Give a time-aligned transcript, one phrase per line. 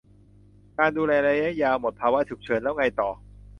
[0.77, 3.09] การดูแลระยะยาว หมดภาวะฉุกเฉินแล้วไงต่อ